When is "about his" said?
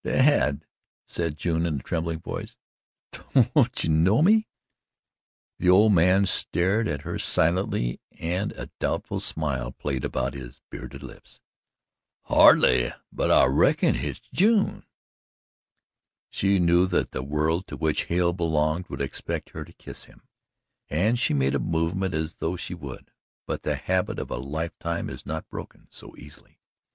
10.03-10.59